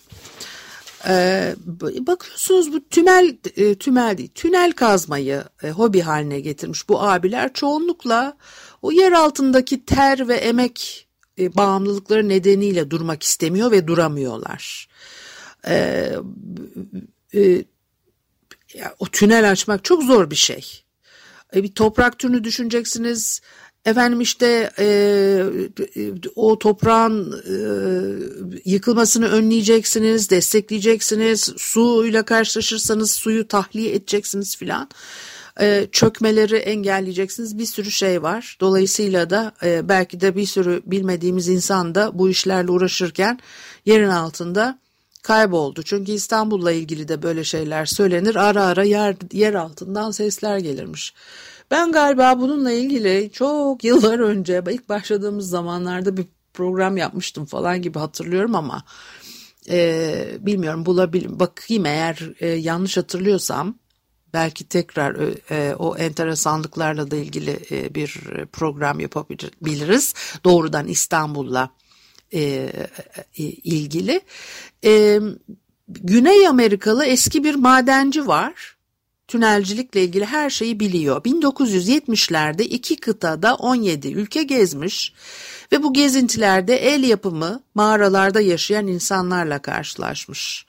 Ee, 1.08 1.56
bakıyorsunuz 2.00 2.74
bu 2.74 2.90
tümel 2.90 3.38
e, 3.56 3.76
tümel 3.76 4.18
değil 4.18 4.30
tünel 4.36 4.72
kazmayı 4.72 5.44
e, 5.64 5.70
hobi 5.70 6.02
haline 6.02 6.40
getirmiş 6.40 6.90
bu 6.90 7.02
abiler 7.02 7.54
çoğunlukla 7.54 8.38
o 8.82 8.92
yer 8.92 9.12
altındaki 9.12 9.86
ter 9.86 10.28
ve 10.28 10.36
emek 10.36 11.08
e, 11.40 11.56
bağımlılıkları 11.56 12.30
nedeniyle 12.30 12.92
durmak 12.92 13.24
istemiyor 13.24 13.72
ve 13.72 13.88
duramıyorlar. 13.88 14.88
Ee, 15.68 16.16
o 19.00 19.06
tünel 19.06 19.52
açmak 19.52 19.84
çok 19.84 20.04
zor 20.04 20.30
bir 20.30 20.36
şey. 20.36 20.84
bir 21.54 21.76
toprak 21.76 22.20
türünü 22.20 22.44
düşüneceksiniz 22.44 23.42
efendim 23.86 24.22
işte 24.22 24.72
e, 24.80 25.44
o 26.36 26.60
toprağın 26.60 27.32
e, 27.32 27.56
yıkılmasını 28.65 29.27
önleyeceksiniz, 29.27 30.30
destekleyeceksiniz, 30.30 31.54
suyla 31.58 32.24
karşılaşırsanız 32.24 33.12
suyu 33.12 33.48
tahliye 33.48 33.96
edeceksiniz 33.96 34.58
filan. 34.58 34.89
E, 35.62 35.88
çökmeleri 35.92 36.56
engelleyeceksiniz 36.56 37.58
bir 37.58 37.65
sürü 37.65 37.92
şey 37.92 38.24
var. 38.24 38.58
Dolayısıyla 38.60 39.30
da 39.30 39.51
e, 39.63 39.89
belki 39.89 40.22
de 40.22 40.36
bir 40.36 40.46
sürü 40.46 40.82
bilmediğimiz 40.86 41.48
insan 41.48 41.96
da 41.96 42.12
bu 42.13 42.30
işlerle 42.30 42.72
uğraşırken 42.72 43.39
yerin 43.86 44.10
altında 44.10 44.80
kayboldu. 45.22 45.84
Çünkü 45.84 46.12
İstanbul'la 46.12 46.72
ilgili 46.72 47.08
de 47.08 47.24
böyle 47.24 47.44
şeyler 47.44 47.86
söylenir. 47.86 48.36
Ara 48.36 48.63
ara 48.63 48.84
yer, 48.84 49.15
yer 49.32 49.54
altından 49.54 50.12
sesler 50.12 50.58
gelirmiş. 50.58 51.13
Ben 51.72 51.91
galiba 51.91 52.39
bununla 52.39 52.72
ilgili 52.72 53.29
çok 53.34 53.84
yıllar 53.84 54.19
önce 54.19 54.63
ilk 54.69 54.89
başladığımız 54.89 55.50
zamanlarda 55.50 56.17
bir 56.17 56.25
program 56.53 56.98
yapmıştım 56.98 57.45
falan 57.45 57.81
gibi 57.81 58.00
hatırlıyorum 58.00 58.55
ama 58.55 58.84
e, 59.69 60.27
bilmiyorum 60.39 60.86
bulabil 60.86 61.39
bakayım 61.39 61.86
eğer 61.86 62.31
e, 62.39 62.48
yanlış 62.48 62.98
hatırlıyorsam 62.98 63.75
belki 64.34 64.67
tekrar 64.67 65.15
e, 65.51 65.75
o 65.75 65.98
enteresanlıklarla 65.98 67.12
da 67.12 67.15
ilgili 67.15 67.60
e, 67.72 67.95
bir 67.95 68.22
program 68.53 69.00
yapabiliriz 69.00 70.13
doğrudan 70.43 70.88
İstanbul'la 70.88 71.69
e, 72.34 72.39
e, 73.38 73.43
ilgili. 73.43 74.22
E, 74.84 75.19
Güney 75.88 76.48
Amerikalı 76.48 77.05
eski 77.05 77.43
bir 77.43 77.55
madenci 77.55 78.27
var. 78.27 78.75
Tünelcilikle 79.27 80.03
ilgili 80.03 80.25
her 80.25 80.50
şeyi 80.50 80.79
biliyor. 80.79 81.24
1970'lerde 81.24 82.62
iki 82.63 82.96
kıtada 82.96 83.55
17 83.55 84.08
ülke 84.08 84.44
gezmiş 84.44 85.13
ve 85.72 85.84
bu 85.84 85.94
gezintilerde 85.94 86.75
el 86.75 87.03
yapımı 87.03 87.63
mağaralarda 87.75 88.41
yaşayan 88.41 88.88
insanlarla 88.88 89.60
karşılaşmış. 89.60 90.65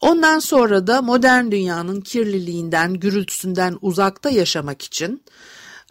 Ondan 0.00 0.38
sonra 0.38 0.86
da 0.86 1.02
modern 1.02 1.50
dünyanın 1.50 2.00
kirliliğinden, 2.00 2.94
gürültüsünden 2.94 3.78
uzakta 3.82 4.30
yaşamak 4.30 4.82
için 4.82 5.22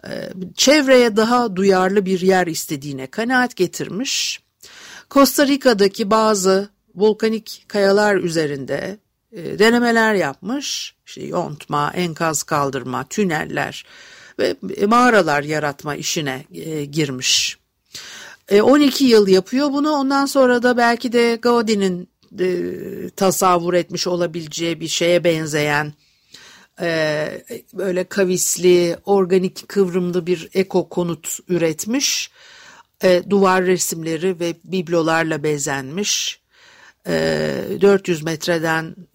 e, 0.07 0.29
çevreye 0.55 1.17
daha 1.17 1.55
duyarlı 1.55 2.05
bir 2.05 2.22
yer 2.22 2.48
istediğine 2.48 3.07
kanaat 3.07 3.55
getirmiş 3.55 4.39
Costa 5.12 5.48
Rica'daki 5.48 6.12
bazı 6.12 6.69
volkanik 6.95 7.65
kayalar 7.67 8.15
üzerinde 8.15 8.98
e, 9.32 9.60
denemeler 9.60 10.13
yapmış. 10.13 10.96
İşte 11.05 11.24
yontma, 11.24 11.91
enkaz 11.96 12.44
kaldırma, 12.44 13.03
tüneller 13.08 13.86
ve 14.39 14.55
mağaralar 14.86 15.44
yaratma 15.44 15.96
işine 15.96 16.46
e, 16.53 16.86
girmiş. 16.86 17.58
E, 18.50 18.62
12 18.62 19.05
yıl 19.05 19.27
yapıyor 19.27 19.74
bunu. 19.74 19.91
Ondan 19.91 20.25
sonra 20.25 20.63
da 20.63 20.77
belki 20.77 21.13
de 21.13 21.39
Gaudi'nin 21.41 22.10
e, 22.39 22.50
tasavvur 23.15 23.74
etmiş 23.74 24.08
olabileceği 24.08 24.79
bir 24.79 24.88
şeye 24.88 25.24
benzeyen 25.24 25.94
e, 26.82 27.27
böyle 27.74 28.03
kavisli, 28.03 28.98
organik 29.05 29.67
kıvrımlı 29.67 30.27
bir 30.27 30.50
eko 30.53 30.89
konut 30.89 31.39
üretmiş 31.50 32.32
e, 33.03 33.24
duvar 33.29 33.65
resimleri 33.65 34.39
ve 34.39 34.55
biblolarla 34.63 35.44
bezenmiş. 35.44 36.39
E, 37.08 37.77
400 37.82 38.24
metreden 38.24 38.96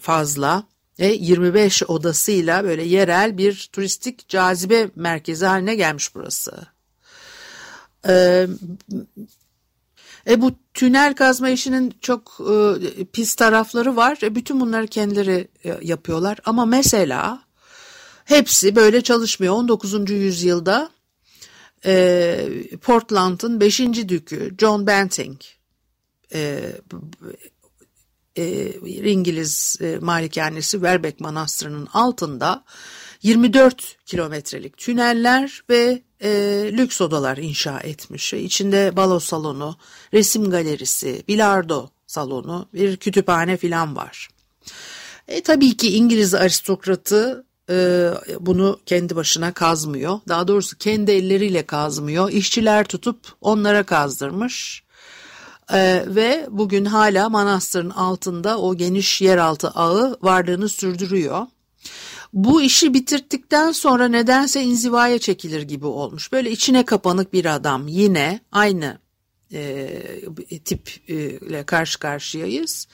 fazla 0.00 0.64
ve 1.00 1.06
25 1.06 1.82
odasıyla 1.82 2.64
böyle 2.64 2.82
yerel 2.82 3.38
bir 3.38 3.70
turistik 3.72 4.28
cazibe 4.28 4.90
merkezi 4.96 5.46
haline 5.46 5.74
gelmiş 5.74 6.14
burası. 6.14 6.52
E, 8.08 8.46
e 10.26 10.42
bu 10.42 10.52
tünel 10.74 11.14
kazma 11.14 11.48
işinin 11.48 11.94
çok 12.00 12.40
e, 12.40 13.04
pis 13.04 13.34
tarafları 13.34 13.96
var. 13.96 14.18
E, 14.22 14.34
bütün 14.34 14.60
bunları 14.60 14.86
kendileri 14.86 15.48
e, 15.64 15.78
yapıyorlar. 15.82 16.38
Ama 16.44 16.66
mesela 16.66 17.42
hepsi 18.24 18.76
böyle 18.76 19.00
çalışmıyor. 19.00 19.54
19. 19.54 20.10
yüzyılda 20.10 20.90
e, 21.84 22.48
Portland'ın 22.82 23.60
5. 23.60 23.80
dükü 23.80 24.54
John 24.58 24.86
Banting 24.86 25.40
e, 26.34 26.72
e, 28.36 28.72
İngiliz 28.86 29.76
e, 29.80 29.98
malikanesi 30.00 30.82
Verbeck 30.82 31.20
Manastırı'nın 31.20 31.88
altında 31.92 32.64
24 33.22 33.96
kilometrelik 34.06 34.76
tüneller 34.76 35.62
ve 35.70 36.02
e, 36.22 36.28
lüks 36.72 37.00
odalar 37.00 37.36
inşa 37.36 37.80
etmiş. 37.80 38.32
İçinde 38.32 38.96
balo 38.96 39.20
salonu, 39.20 39.76
resim 40.14 40.50
galerisi, 40.50 41.22
bilardo 41.28 41.90
salonu, 42.06 42.68
bir 42.74 42.96
kütüphane 42.96 43.56
filan 43.56 43.96
var. 43.96 44.28
E, 45.28 45.42
tabii 45.42 45.76
ki 45.76 45.94
İngiliz 45.96 46.34
aristokratı 46.34 47.44
e, 47.70 48.08
bunu 48.40 48.80
kendi 48.86 49.16
başına 49.16 49.52
kazmıyor. 49.52 50.20
Daha 50.28 50.48
doğrusu 50.48 50.78
kendi 50.78 51.10
elleriyle 51.10 51.66
kazmıyor. 51.66 52.30
İşçiler 52.30 52.84
tutup 52.84 53.20
onlara 53.40 53.82
kazdırmış. 53.82 54.82
E, 55.72 56.04
ve 56.06 56.46
bugün 56.50 56.84
hala 56.84 57.28
manastırın 57.28 57.90
altında 57.90 58.60
o 58.60 58.76
geniş 58.76 59.22
yeraltı 59.22 59.68
ağı 59.68 60.18
varlığını 60.22 60.68
sürdürüyor. 60.68 61.46
Bu 62.32 62.62
işi 62.62 62.94
bitirdikten 62.94 63.72
sonra 63.72 64.08
nedense 64.08 64.62
inzivaya 64.62 65.18
çekilir 65.18 65.62
gibi 65.62 65.86
olmuş. 65.86 66.32
Böyle 66.32 66.50
içine 66.50 66.84
kapanık 66.84 67.32
bir 67.32 67.44
adam 67.44 67.88
yine 67.88 68.40
aynı 68.52 68.98
e, 69.52 70.02
tiple 70.64 71.62
karşı 71.62 71.98
karşıyayız. 71.98 72.88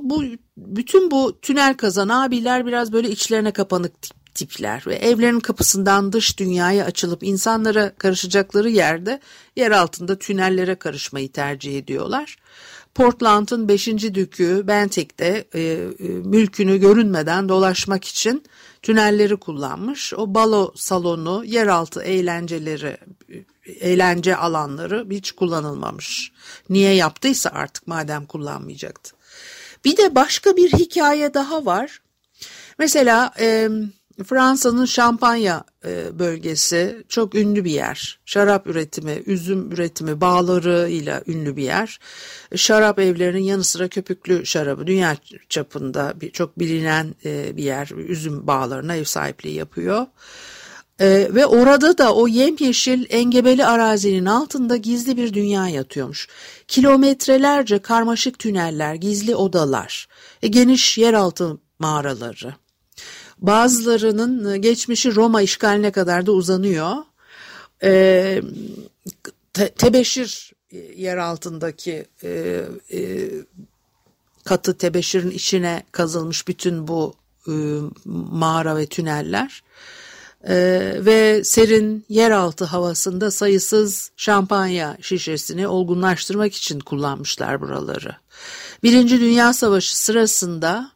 Bu 0.00 0.24
bütün 0.56 1.10
bu 1.10 1.40
tünel 1.40 1.76
kazan 1.76 2.08
abiler 2.08 2.66
biraz 2.66 2.92
böyle 2.92 3.10
içlerine 3.10 3.50
kapanık 3.50 4.02
tip, 4.02 4.19
tipler 4.34 4.82
ve 4.86 4.94
evlerin 4.94 5.40
kapısından 5.40 6.12
dış 6.12 6.38
dünyaya 6.38 6.84
açılıp 6.84 7.22
insanlara 7.22 7.94
karışacakları 7.94 8.70
yerde 8.70 9.20
yer 9.56 9.70
altında 9.70 10.18
tünellere 10.18 10.74
karışmayı 10.74 11.32
tercih 11.32 11.78
ediyorlar. 11.78 12.36
Portland'ın 12.94 13.68
5. 13.68 13.86
dükü 13.88 14.66
Bentek'te 14.66 15.44
e, 15.54 15.60
e, 15.60 15.88
mülkünü 16.08 16.78
görünmeden 16.78 17.48
dolaşmak 17.48 18.04
için 18.04 18.44
tünelleri 18.82 19.36
kullanmış. 19.36 20.14
O 20.14 20.34
balo 20.34 20.72
salonu, 20.76 21.44
yeraltı 21.44 22.02
eğlenceleri, 22.02 22.96
eğlence 23.80 24.36
alanları 24.36 25.06
hiç 25.10 25.32
kullanılmamış. 25.32 26.32
Niye 26.68 26.94
yaptıysa 26.94 27.50
artık 27.50 27.86
madem 27.86 28.26
kullanmayacaktı. 28.26 29.12
Bir 29.84 29.96
de 29.96 30.14
başka 30.14 30.56
bir 30.56 30.72
hikaye 30.72 31.34
daha 31.34 31.66
var. 31.66 32.02
Mesela 32.78 33.32
e, 33.40 33.68
Fransa'nın 34.24 34.84
Şampanya 34.84 35.64
e, 35.84 36.18
bölgesi 36.18 37.04
çok 37.08 37.34
ünlü 37.34 37.64
bir 37.64 37.70
yer. 37.70 38.20
Şarap 38.24 38.66
üretimi, 38.66 39.22
üzüm 39.26 39.72
üretimi 39.72 40.20
bağlarıyla 40.20 41.22
ünlü 41.26 41.56
bir 41.56 41.62
yer. 41.62 41.98
Şarap 42.56 42.98
evlerinin 42.98 43.42
yanı 43.42 43.64
sıra 43.64 43.88
köpüklü 43.88 44.46
şarabı 44.46 44.86
dünya 44.86 45.16
çapında 45.48 46.14
çok 46.32 46.58
bilinen 46.58 47.14
e, 47.24 47.56
bir 47.56 47.64
yer. 47.64 47.88
Üzüm 48.08 48.46
bağlarına 48.46 48.96
ev 48.96 49.04
sahipliği 49.04 49.54
yapıyor. 49.54 50.06
Ve 51.00 51.46
orada 51.46 51.98
da 51.98 52.14
o 52.14 52.28
yemyeşil 52.28 53.06
engebeli 53.08 53.66
arazinin 53.66 54.26
altında 54.26 54.76
gizli 54.76 55.16
bir 55.16 55.34
dünya 55.34 55.68
yatıyormuş. 55.68 56.28
Kilometrelerce 56.68 57.78
karmaşık 57.78 58.38
tüneller, 58.38 58.94
gizli 58.94 59.34
odalar, 59.34 60.08
e, 60.42 60.48
geniş 60.48 60.98
yeraltı 60.98 61.58
mağaraları. 61.78 62.54
Bazılarının 63.40 64.52
e, 64.52 64.58
geçmişi 64.58 65.14
Roma 65.14 65.42
işgaline 65.42 65.90
kadar 65.90 66.26
da 66.26 66.32
uzanıyor. 66.32 66.96
E, 67.82 68.42
te, 69.52 69.68
tebeşir 69.68 70.52
e, 70.72 70.78
yer 70.78 71.16
altındaki 71.16 72.06
e, 72.22 72.62
e, 72.92 73.30
katı 74.44 74.78
tebeşirin 74.78 75.30
içine 75.30 75.82
kazılmış 75.92 76.48
bütün 76.48 76.88
bu 76.88 77.14
e, 77.48 77.52
mağara 78.04 78.76
ve 78.76 78.86
tüneller 78.86 79.62
ee, 80.48 80.92
ve 80.98 81.44
serin 81.44 82.04
yeraltı 82.08 82.64
havasında 82.64 83.30
sayısız 83.30 84.10
şampanya 84.16 84.96
şişesini 85.00 85.68
olgunlaştırmak 85.68 86.54
için 86.54 86.80
kullanmışlar 86.80 87.60
buraları. 87.60 88.16
Birinci 88.82 89.20
Dünya 89.20 89.52
Savaşı 89.52 89.98
sırasında 89.98 90.90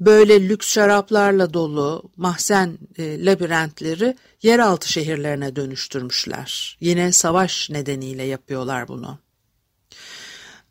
böyle 0.00 0.48
lüks 0.48 0.72
şaraplarla 0.72 1.54
dolu 1.54 2.10
mahzen 2.16 2.78
e, 2.98 3.24
labirentleri 3.24 4.16
yeraltı 4.42 4.92
şehirlerine 4.92 5.56
dönüştürmüşler. 5.56 6.78
Yine 6.80 7.12
savaş 7.12 7.70
nedeniyle 7.70 8.22
yapıyorlar 8.22 8.88
bunu. 8.88 9.18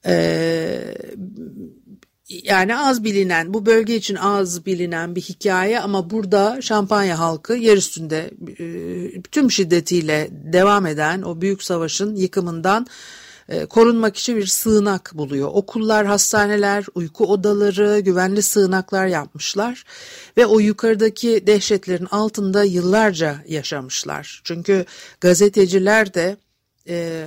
Ee, 0.06 0.96
yani 2.30 2.78
az 2.78 3.04
bilinen 3.04 3.54
bu 3.54 3.66
bölge 3.66 3.96
için 3.96 4.16
az 4.16 4.66
bilinen 4.66 5.16
bir 5.16 5.22
hikaye 5.22 5.80
ama 5.80 6.10
burada 6.10 6.62
Şampanya 6.62 7.20
halkı 7.20 7.54
yer 7.54 7.78
üstünde 7.78 8.32
e, 8.60 9.22
tüm 9.22 9.52
şiddetiyle 9.52 10.28
devam 10.32 10.86
eden 10.86 11.22
o 11.22 11.42
büyük 11.42 11.64
savaşın 11.64 12.16
yıkımından 12.16 12.88
e, 13.50 13.66
korunmak 13.66 14.18
için 14.18 14.38
bir 14.38 14.46
sığınak 14.46 15.12
buluyor. 15.14 15.50
Okullar, 15.54 16.06
hastaneler, 16.06 16.86
uyku 16.96 17.26
odaları, 17.26 18.00
güvenli 18.00 18.42
sığınaklar 18.42 19.08
yapmışlar 19.08 19.84
ve 20.38 20.46
o 20.46 20.60
yukarıdaki 20.60 21.48
dehşetlerin 21.48 22.08
altında 22.12 22.64
yıllarca 22.64 23.36
yaşamışlar. 23.48 24.42
Çünkü 24.44 24.86
gazeteciler 25.22 26.14
de 26.14 26.38
e, 26.88 27.26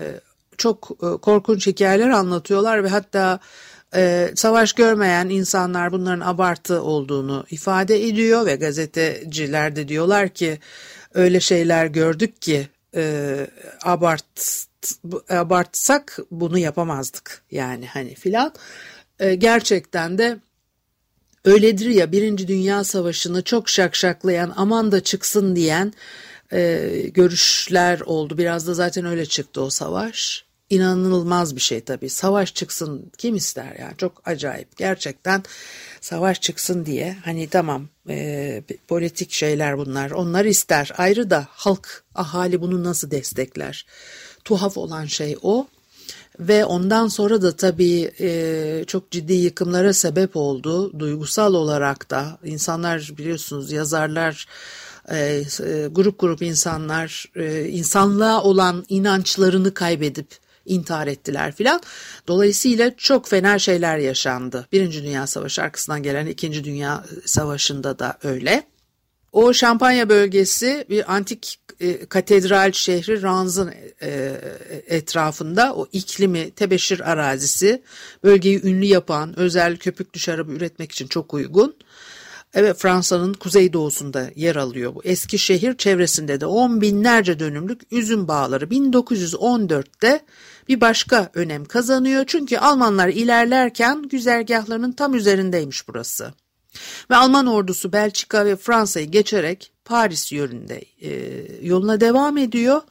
çok 0.58 0.90
e, 1.02 1.06
korkunç 1.16 1.66
hikayeler 1.66 2.10
anlatıyorlar 2.10 2.84
ve 2.84 2.88
hatta 2.88 3.40
e, 3.94 4.32
savaş 4.34 4.72
görmeyen 4.72 5.28
insanlar 5.28 5.92
bunların 5.92 6.26
abartı 6.26 6.82
olduğunu 6.82 7.44
ifade 7.50 8.04
ediyor 8.04 8.46
ve 8.46 8.56
gazeteciler 8.56 9.76
de 9.76 9.88
diyorlar 9.88 10.28
ki 10.28 10.58
öyle 11.14 11.40
şeyler 11.40 11.86
gördük 11.86 12.42
ki 12.42 12.68
e, 12.96 13.46
abart 13.84 14.66
abartsak 15.28 16.18
bunu 16.30 16.58
yapamazdık 16.58 17.42
yani 17.50 17.86
hani 17.86 18.14
filan. 18.14 18.54
E, 19.20 19.34
gerçekten 19.34 20.18
de 20.18 20.38
öyledir 21.44 21.86
ya 21.86 22.12
Birinci 22.12 22.48
Dünya 22.48 22.84
Savaşı'nı 22.84 23.42
çok 23.42 23.68
şakşaklayan 23.68 24.52
aman 24.56 24.92
da 24.92 25.02
çıksın 25.02 25.56
diyen 25.56 25.92
e, 26.52 26.90
görüşler 27.14 28.00
oldu. 28.00 28.38
Biraz 28.38 28.66
da 28.66 28.74
zaten 28.74 29.04
öyle 29.04 29.26
çıktı 29.26 29.62
o 29.62 29.70
savaş. 29.70 30.44
İnanılmaz 30.70 31.56
bir 31.56 31.60
şey 31.60 31.80
tabii. 31.80 32.10
Savaş 32.10 32.54
çıksın 32.54 33.12
kim 33.18 33.34
ister 33.34 33.76
yani 33.80 33.96
çok 33.98 34.22
acayip. 34.24 34.76
Gerçekten 34.76 35.42
savaş 36.00 36.40
çıksın 36.40 36.86
diye. 36.86 37.16
Hani 37.24 37.48
tamam 37.48 37.88
e, 38.08 38.62
politik 38.88 39.32
şeyler 39.32 39.78
bunlar. 39.78 40.10
Onlar 40.10 40.44
ister. 40.44 40.90
Ayrı 40.96 41.30
da 41.30 41.46
halk 41.50 42.04
ahali 42.14 42.60
bunu 42.60 42.84
nasıl 42.84 43.10
destekler 43.10 43.86
tuhaf 44.44 44.76
olan 44.76 45.06
şey 45.06 45.36
o 45.42 45.66
ve 46.40 46.64
ondan 46.64 47.08
sonra 47.08 47.42
da 47.42 47.56
tabii 47.56 48.12
e, 48.20 48.84
çok 48.86 49.10
ciddi 49.10 49.32
yıkımlara 49.32 49.92
sebep 49.92 50.36
oldu 50.36 50.98
duygusal 50.98 51.54
olarak 51.54 52.10
da 52.10 52.38
insanlar 52.44 53.10
biliyorsunuz 53.18 53.72
yazarlar 53.72 54.46
e, 55.10 55.16
e, 55.16 55.88
grup 55.90 56.18
grup 56.18 56.42
insanlar 56.42 57.26
e, 57.36 57.68
insanlığa 57.68 58.42
olan 58.42 58.84
inançlarını 58.88 59.74
kaybedip 59.74 60.26
intihar 60.66 61.06
ettiler 61.06 61.52
filan. 61.52 61.80
Dolayısıyla 62.28 62.96
çok 62.96 63.28
fena 63.28 63.58
şeyler 63.58 63.98
yaşandı. 63.98 64.66
Birinci 64.72 65.02
Dünya 65.02 65.26
Savaşı 65.26 65.62
arkasından 65.62 66.02
gelen 66.02 66.26
İkinci 66.26 66.64
Dünya 66.64 67.04
Savaşı'nda 67.24 67.98
da 67.98 68.18
öyle. 68.22 68.62
O 69.32 69.52
Şampanya 69.52 70.08
bölgesi 70.08 70.86
bir 70.90 71.14
antik 71.14 71.58
e, 71.82 72.06
katedral 72.06 72.72
şehri 72.72 73.22
Ranz'ın 73.22 73.72
e, 74.02 74.32
etrafında 74.86 75.74
o 75.74 75.86
iklimi, 75.92 76.50
tebeşir 76.50 77.10
arazisi 77.10 77.82
bölgeyi 78.24 78.66
ünlü 78.66 78.84
yapan 78.84 79.38
özel 79.38 79.76
köpüklü 79.76 80.20
şarabı 80.20 80.52
üretmek 80.52 80.92
için 80.92 81.06
çok 81.06 81.34
uygun. 81.34 81.74
Evet 82.54 82.76
Fransa'nın 82.78 83.32
kuzeydoğusunda 83.32 84.30
yer 84.36 84.56
alıyor 84.56 84.94
bu 84.94 85.00
eski 85.04 85.38
şehir 85.38 85.76
çevresinde 85.76 86.40
de 86.40 86.46
on 86.46 86.80
binlerce 86.80 87.38
dönümlük 87.38 87.80
üzüm 87.90 88.28
bağları 88.28 88.64
1914'te 88.64 90.20
bir 90.68 90.80
başka 90.80 91.30
önem 91.34 91.64
kazanıyor. 91.64 92.24
Çünkü 92.26 92.58
Almanlar 92.58 93.08
ilerlerken 93.08 94.02
güzergahlarının 94.02 94.92
tam 94.92 95.14
üzerindeymiş 95.14 95.88
burası. 95.88 96.34
Ve 97.10 97.16
Alman 97.16 97.46
ordusu 97.46 97.92
Belçika 97.92 98.46
ve 98.46 98.56
Fransa'yı 98.56 99.06
geçerek 99.06 99.72
Paris 99.84 100.32
yönünde 100.32 100.84
e, 101.00 101.10
yoluna 101.66 102.00
devam 102.00 102.38
ediyor 102.38 102.82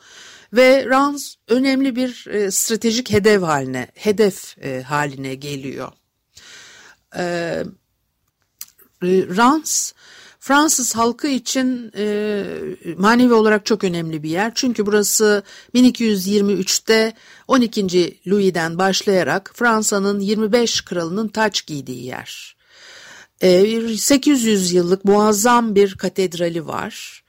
ve 0.53 0.85
Rans 0.85 1.35
önemli 1.47 1.95
bir 1.95 2.27
e, 2.27 2.51
stratejik 2.51 3.11
hedef 3.11 3.41
haline 3.41 3.87
hedef 3.95 4.57
e, 4.63 4.81
haline 4.81 5.35
geliyor. 5.35 5.91
E, 7.17 7.23
Rans 9.37 9.91
Fransız 10.39 10.95
halkı 10.95 11.27
için 11.27 11.91
e, 11.97 12.43
manevi 12.97 13.33
olarak 13.33 13.65
çok 13.65 13.83
önemli 13.83 14.23
bir 14.23 14.29
yer. 14.29 14.51
Çünkü 14.55 14.85
burası 14.85 15.43
1223'te 15.75 17.13
12. 17.47 18.19
Louis'den 18.27 18.77
başlayarak 18.77 19.51
Fransa'nın 19.55 20.19
25 20.19 20.81
kralının 20.81 21.27
taç 21.27 21.65
giydiği 21.65 22.05
yer. 22.05 22.55
E, 23.41 23.97
800 23.97 24.73
yıllık 24.73 25.05
muazzam 25.05 25.75
bir 25.75 25.95
katedrali 25.95 26.67
var. 26.67 27.23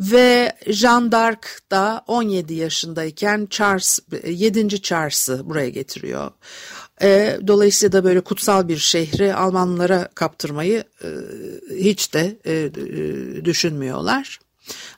Ve 0.00 0.52
Jean 0.66 1.12
d'Arc 1.12 1.48
da 1.70 2.04
17 2.06 2.54
yaşındayken 2.54 3.46
Charles 3.50 3.98
7. 4.26 4.82
Charles'ı 4.82 5.48
buraya 5.48 5.68
getiriyor. 5.68 6.30
E, 7.02 7.38
dolayısıyla 7.46 7.92
da 7.92 8.04
böyle 8.04 8.20
kutsal 8.20 8.68
bir 8.68 8.76
şehri 8.76 9.34
Almanlara 9.34 10.08
kaptırmayı 10.14 10.84
e, 11.04 11.08
hiç 11.78 12.14
de 12.14 12.38
e, 12.44 12.52
e 12.52 13.44
düşünmüyorlar. 13.44 14.38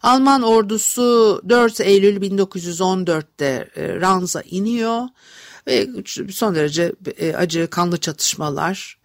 Alman 0.02 0.42
ordusu 0.42 1.42
4 1.48 1.80
Eylül 1.80 2.16
1914'te 2.22 3.68
e, 3.76 4.00
Ranz'a 4.00 4.42
iniyor 4.42 5.02
ve 5.66 5.88
son 6.30 6.54
derece 6.54 6.92
e, 7.18 7.34
acı 7.34 7.68
kanlı 7.70 7.98
çatışmalar 7.98 9.00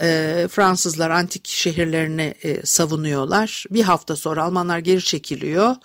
e, 0.00 0.48
Fransızlar 0.50 1.10
antik 1.10 1.48
şehirlerini 1.48 2.34
e, 2.42 2.66
savunuyorlar. 2.66 3.64
Bir 3.70 3.82
hafta 3.82 4.16
sonra 4.16 4.44
Almanlar 4.44 4.78
geri 4.78 5.02
çekiliyor 5.02 5.76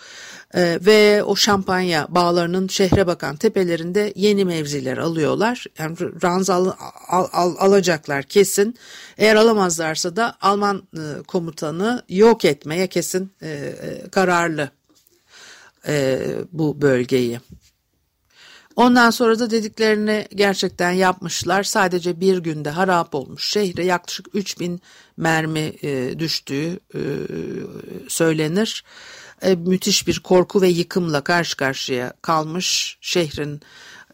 e, 0.54 0.80
ve 0.82 1.24
o 1.24 1.36
şampanya 1.36 2.08
bağlarının 2.10 2.68
şehre 2.68 3.08
bakan 3.08 3.36
tepelerinde 3.36 4.14
yeni 4.16 4.46
mevziler 4.46 4.98
alıyorlar. 4.98 5.66
Yani 5.80 5.98
ranz 6.24 6.50
al, 6.50 6.72
al, 7.08 7.28
al, 7.32 7.56
alacaklar 7.60 8.24
kesin. 8.24 8.76
Eğer 9.18 9.36
alamazlarsa 9.36 10.16
da 10.16 10.36
Alman 10.42 10.88
e, 10.94 11.24
komutanı 11.24 12.04
yok 12.10 12.46
etmeye 12.46 12.88
kesin 12.88 13.34
e, 13.42 13.74
kararlı 14.12 14.70
bu 16.52 16.82
bölgeyi. 16.82 17.40
Ondan 18.76 19.10
sonra 19.10 19.40
da 19.40 19.50
dediklerini 19.50 20.28
gerçekten 20.36 20.92
yapmışlar. 20.92 21.64
Sadece 21.64 22.20
bir 22.20 22.38
günde 22.38 22.70
harap 22.70 23.16
olmuş 23.16 23.52
şehre 23.52 23.86
yaklaşık 23.86 24.28
3000 24.34 24.82
mermi 25.18 25.74
e, 25.84 26.20
düştüğü 26.20 26.80
e, 26.96 27.02
söylenir. 28.08 28.84
E, 29.42 29.56
müthiş 29.56 30.08
bir 30.08 30.20
korku 30.20 30.62
ve 30.62 30.68
yıkımla 30.68 31.22
karşı 31.22 31.58
karşıya 31.58 32.14
kalmış 32.22 32.98
şehrin 33.02 33.62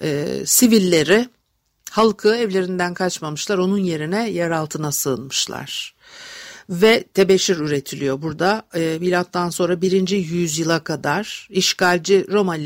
e, 0.02 0.28
sivilleri 0.46 1.30
halkı 1.92 2.36
evlerinden 2.36 2.94
kaçmamışlar 2.94 3.58
onun 3.58 3.78
yerine 3.78 4.30
yer 4.30 4.52
altına 4.52 4.92
sığınmışlar 4.92 5.96
ve 6.72 7.04
tebeşir 7.14 7.58
üretiliyor 7.58 8.22
burada. 8.22 8.64
E, 8.76 8.98
milattan 9.00 9.50
sonra 9.50 9.82
1. 9.82 10.10
yüzyıla 10.10 10.84
kadar 10.84 11.48
işgalci 11.50 12.26
Roma, 12.32 12.58
e, 12.58 12.62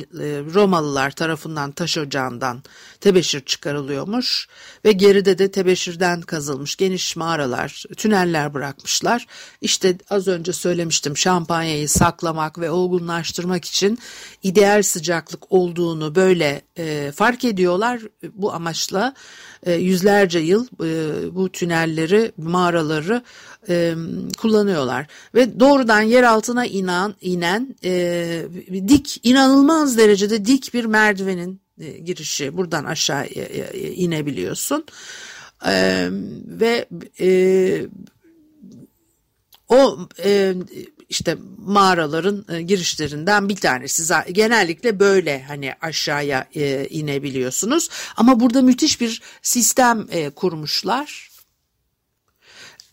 Romalılar 0.54 1.12
tarafından 1.12 1.72
taş 1.72 1.98
ocağından 1.98 2.64
tebeşir 3.00 3.42
çıkarılıyormuş 3.42 4.48
ve 4.86 4.92
geride 4.92 5.38
de 5.38 5.52
tebeşirden 5.52 6.22
kazılmış 6.22 6.76
geniş 6.76 7.16
mağaralar, 7.16 7.84
tüneller 7.98 8.54
bırakmışlar. 8.54 9.28
İşte 9.62 9.98
az 10.10 10.28
önce 10.28 10.54
söylemiştim 10.54 11.18
şampanyayı 11.18 11.90
saklamak 11.90 12.60
ve 12.60 12.72
olgunlaştırmak 12.72 13.66
için 13.66 14.00
ideal 14.44 14.84
sıcaklık 14.84 15.52
olduğunu 15.52 16.16
böyle 16.16 16.62
e, 16.78 17.12
fark 17.16 17.46
ediyorlar. 17.46 18.02
Bu 18.34 18.54
amaçla 18.54 19.14
e, 19.64 19.74
yüzlerce 19.74 20.40
yıl 20.40 20.68
e, 20.84 21.36
bu 21.36 21.52
tünelleri, 21.52 22.32
mağaraları 22.38 23.24
e, 23.70 23.95
kullanıyorlar 24.38 25.08
ve 25.36 25.60
doğrudan 25.60 26.02
yer 26.02 26.24
altına 26.24 26.66
inan, 26.66 27.16
inen 27.22 27.76
e, 27.84 28.46
dik 28.88 29.20
inanılmaz 29.24 29.98
derecede 29.98 30.46
dik 30.46 30.74
bir 30.74 30.86
merdivenin 30.86 31.62
e, 31.80 31.92
girişi 31.92 32.58
buradan 32.58 32.86
aşağı 32.86 33.24
e, 33.26 33.42
e, 33.42 33.92
inebiliyorsun 33.94 34.86
e, 35.68 36.08
ve 36.46 36.86
e, 37.20 37.88
o 39.70 40.00
e, 40.24 40.54
işte 41.10 41.38
mağaraların 41.58 42.46
e, 42.50 42.62
girişlerinden 42.62 43.50
bir 43.50 43.56
tanesi. 43.56 44.14
Genellikle 44.32 45.00
böyle 45.00 45.44
hani 45.44 45.74
aşağıya 45.82 46.48
e, 46.56 46.88
inebiliyorsunuz. 46.90 47.90
Ama 48.18 48.40
burada 48.40 48.62
müthiş 48.62 49.02
bir 49.02 49.22
sistem 49.42 50.08
e, 50.12 50.30
kurmuşlar. 50.30 51.35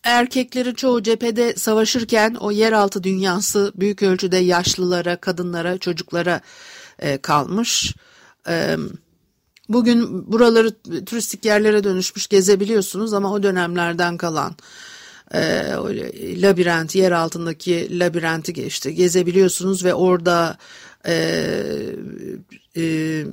Erkekleri 0.04 0.74
çoğu 0.74 1.02
cephede 1.02 1.56
savaşırken 1.56 2.34
o 2.34 2.50
yeraltı 2.50 3.04
dünyası 3.04 3.72
büyük 3.76 4.02
ölçüde 4.02 4.36
yaşlılara, 4.36 5.16
kadınlara, 5.16 5.78
çocuklara 5.78 6.40
kalmış. 7.22 7.94
Bugün 9.68 10.32
buraları 10.32 10.70
turistik 11.06 11.44
yerlere 11.44 11.84
dönüşmüş 11.84 12.26
gezebiliyorsunuz 12.26 13.14
ama 13.14 13.32
o 13.32 13.42
dönemlerden 13.42 14.16
kalan 14.16 14.56
e, 15.34 15.40
labirent, 16.42 16.94
yer 16.94 17.12
altındaki 17.12 17.98
labirenti 17.98 18.52
geçti. 18.52 18.94
Gezebiliyorsunuz 18.94 19.84
ve 19.84 19.94
orada 19.94 20.58
e, 21.06 21.14
e, 22.76 23.24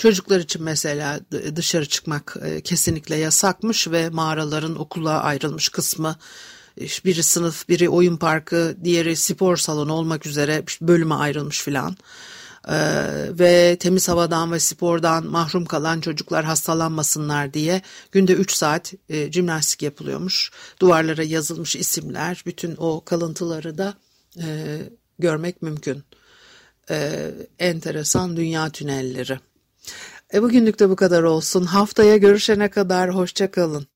Çocuklar 0.00 0.40
için 0.40 0.62
mesela 0.62 1.20
dışarı 1.56 1.86
çıkmak 1.86 2.36
e, 2.42 2.60
kesinlikle 2.60 3.16
yasakmış 3.16 3.88
ve 3.88 4.10
mağaraların 4.10 4.80
okula 4.80 5.22
ayrılmış 5.22 5.68
kısmı 5.68 6.16
biri 7.04 7.22
sınıf, 7.22 7.68
biri 7.68 7.88
oyun 7.88 8.16
parkı, 8.16 8.76
diğeri 8.84 9.16
spor 9.16 9.56
salonu 9.56 9.92
olmak 9.92 10.26
üzere 10.26 10.64
bölüme 10.80 11.14
ayrılmış 11.14 11.62
filan. 11.62 11.96
Ee, 12.68 12.74
ve 13.30 13.76
temiz 13.80 14.08
havadan 14.08 14.52
ve 14.52 14.60
spordan 14.60 15.26
mahrum 15.26 15.64
kalan 15.64 16.00
çocuklar 16.00 16.44
hastalanmasınlar 16.44 17.54
diye 17.54 17.82
günde 18.12 18.32
3 18.32 18.52
saat 18.52 18.92
e, 19.08 19.32
jimnastik 19.32 19.82
yapılıyormuş. 19.82 20.50
Duvarlara 20.80 21.22
yazılmış 21.22 21.76
isimler, 21.76 22.42
bütün 22.46 22.74
o 22.78 23.04
kalıntıları 23.04 23.78
da 23.78 23.94
e, 24.42 24.78
görmek 25.18 25.62
mümkün. 25.62 26.02
E, 26.90 27.30
enteresan 27.58 28.36
dünya 28.36 28.70
tünelleri. 28.70 29.49
E, 30.34 30.42
bugünlük 30.42 30.78
de 30.80 30.90
bu 30.90 30.96
kadar 30.96 31.22
olsun. 31.22 31.64
Haftaya 31.64 32.16
görüşene 32.16 32.70
kadar 32.70 33.14
hoşça 33.14 33.50
kalın. 33.50 33.86